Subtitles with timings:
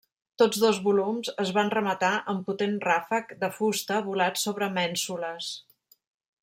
[0.41, 5.55] Tots dos volums es van rematar amb potent ràfec de fusta volat sobre mènsules.